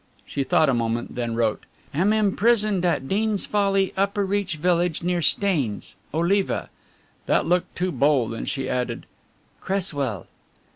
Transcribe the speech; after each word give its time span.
She 0.25 0.43
thought 0.43 0.67
a 0.67 0.73
moment, 0.73 1.13
then 1.13 1.35
wrote: 1.35 1.61
"Am 1.93 2.11
imprisoned 2.11 2.83
at 2.83 3.07
Deans 3.07 3.45
Folly, 3.45 3.93
Upper 3.95 4.25
Reach 4.25 4.55
Village, 4.57 5.03
near 5.03 5.21
Staines. 5.21 5.95
Oliva." 6.11 6.71
That 7.27 7.45
looked 7.45 7.75
too 7.75 7.91
bold, 7.91 8.33
and 8.33 8.49
she 8.49 8.67
added 8.67 9.05
"Cresswell." 9.59 10.25